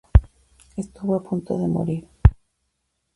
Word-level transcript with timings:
Estuvo 0.77 1.13
a 1.15 1.21
punto 1.23 1.59
de 1.59 1.67
morir. 1.67 2.07